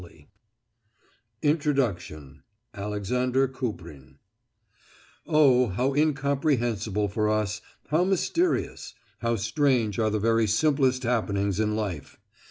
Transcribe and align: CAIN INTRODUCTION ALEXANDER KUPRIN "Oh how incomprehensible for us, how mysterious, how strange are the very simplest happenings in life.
CAIN 0.01 0.25
INTRODUCTION 1.43 2.41
ALEXANDER 2.73 3.47
KUPRIN 3.49 4.17
"Oh 5.27 5.67
how 5.67 5.93
incomprehensible 5.93 7.07
for 7.07 7.29
us, 7.29 7.61
how 7.89 8.03
mysterious, 8.03 8.95
how 9.19 9.35
strange 9.35 9.99
are 9.99 10.09
the 10.09 10.17
very 10.17 10.47
simplest 10.47 11.03
happenings 11.03 11.59
in 11.59 11.75
life. 11.75 12.19